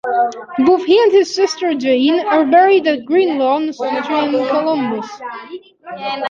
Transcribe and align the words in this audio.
Both 0.65 0.85
he 0.85 0.99
and 0.99 1.11
his 1.11 1.35
sister 1.35 1.75
Jane 1.75 2.21
are 2.21 2.43
buried 2.43 2.87
at 2.87 3.05
Green 3.05 3.37
Lawn 3.37 3.71
Cemetery 3.71 4.33
in 4.35 4.47
Columbus. 4.47 5.07